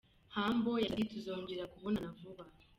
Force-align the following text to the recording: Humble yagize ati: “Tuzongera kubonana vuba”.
Humble 0.33 0.73
yagize 0.83 1.01
ati: 1.03 1.09
“Tuzongera 1.13 1.63
kubonana 1.71 2.11
vuba”. 2.19 2.43